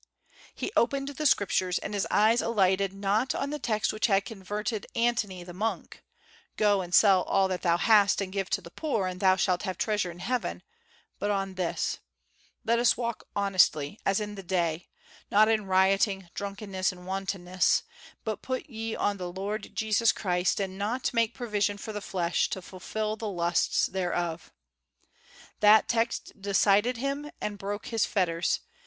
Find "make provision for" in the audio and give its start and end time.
21.13-21.93